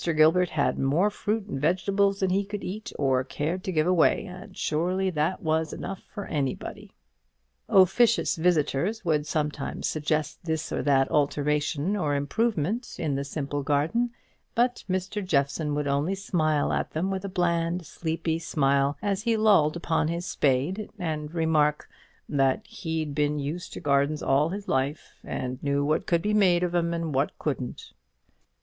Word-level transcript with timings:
Gilbert 0.15 0.49
had 0.49 0.79
more 0.79 1.11
fruit 1.11 1.45
and 1.45 1.61
vegetables 1.61 2.21
than 2.21 2.31
he 2.31 2.43
could 2.43 2.63
eat 2.63 2.91
or 2.97 3.23
cared 3.23 3.63
to 3.63 3.71
give 3.71 3.85
away; 3.85 4.25
and 4.25 4.57
surely 4.57 5.11
that 5.11 5.43
was 5.43 5.71
enough 5.73 6.01
for 6.11 6.25
anybody." 6.25 6.91
Officious 7.69 8.35
visitors 8.35 9.05
would 9.05 9.27
sometimes 9.27 9.85
suggest 9.85 10.43
this 10.43 10.71
or 10.71 10.81
that 10.81 11.07
alteration 11.11 11.95
or 11.95 12.15
improvement 12.15 12.95
in 12.97 13.13
the 13.13 13.23
simple 13.23 13.61
garden; 13.61 14.09
but 14.55 14.83
Mr. 14.89 15.23
Jeffson 15.23 15.75
would 15.75 15.85
only 15.87 16.15
smile 16.15 16.73
at 16.73 16.93
them 16.93 17.11
with 17.11 17.23
a 17.23 17.29
bland, 17.29 17.85
sleepy 17.85 18.39
smile, 18.39 18.97
as 19.03 19.21
he 19.21 19.37
lolled 19.37 19.75
upon 19.75 20.07
his 20.07 20.25
spade, 20.25 20.89
and 20.97 21.31
remark, 21.35 21.87
"that 22.27 22.65
he'd 22.65 23.13
been 23.13 23.37
used 23.37 23.71
to 23.73 23.79
gardens 23.79 24.23
all 24.23 24.49
his 24.49 24.67
life, 24.67 25.19
and 25.23 25.61
knew 25.61 25.85
what 25.85 26.07
could 26.07 26.23
be 26.23 26.33
made 26.33 26.63
out 26.63 26.67
of 26.69 26.73
'em, 26.73 26.91
and 26.91 27.13
what 27.13 27.37
couldn't." 27.37 27.91